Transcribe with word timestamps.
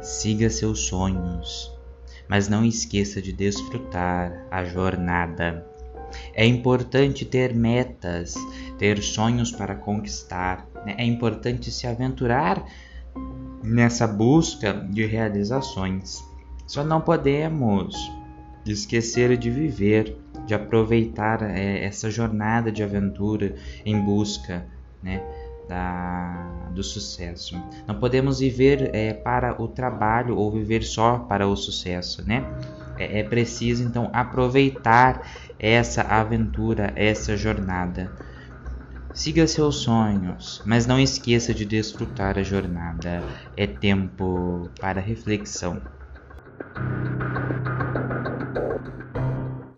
Siga 0.00 0.50
seus 0.50 0.86
sonhos, 0.86 1.72
mas 2.28 2.48
não 2.48 2.64
esqueça 2.64 3.20
de 3.20 3.32
desfrutar 3.32 4.46
a 4.50 4.64
jornada. 4.64 5.66
É 6.34 6.46
importante 6.46 7.24
ter 7.24 7.54
metas, 7.54 8.34
ter 8.78 9.02
sonhos 9.02 9.50
para 9.50 9.74
conquistar. 9.74 10.66
Né? 10.84 10.94
É 10.98 11.04
importante 11.04 11.70
se 11.70 11.86
aventurar 11.86 12.64
nessa 13.62 14.06
busca 14.06 14.72
de 14.72 15.04
realizações. 15.04 16.22
Só 16.66 16.84
não 16.84 17.00
podemos 17.00 17.94
esquecer 18.64 19.36
de 19.36 19.50
viver, 19.50 20.16
de 20.46 20.54
aproveitar 20.54 21.42
é, 21.42 21.84
essa 21.84 22.10
jornada 22.10 22.70
de 22.70 22.82
aventura 22.82 23.54
em 23.84 24.00
busca 24.00 24.66
né, 25.02 25.22
da, 25.68 26.15
do 26.76 26.84
sucesso. 26.84 27.56
Não 27.88 27.98
podemos 27.98 28.38
viver 28.38 28.94
é, 28.94 29.12
para 29.12 29.60
o 29.60 29.66
trabalho 29.66 30.36
ou 30.36 30.52
viver 30.52 30.82
só 30.82 31.18
para 31.18 31.48
o 31.48 31.56
sucesso, 31.56 32.22
né? 32.26 32.44
É, 32.98 33.20
é 33.20 33.24
preciso 33.24 33.82
então 33.82 34.10
aproveitar 34.12 35.26
essa 35.58 36.02
aventura, 36.02 36.92
essa 36.94 37.36
jornada. 37.36 38.12
Siga 39.12 39.46
seus 39.46 39.76
sonhos, 39.76 40.62
mas 40.66 40.86
não 40.86 41.00
esqueça 41.00 41.54
de 41.54 41.64
desfrutar 41.64 42.38
a 42.38 42.42
jornada. 42.42 43.24
É 43.56 43.66
tempo 43.66 44.70
para 44.78 45.00
reflexão. 45.00 45.80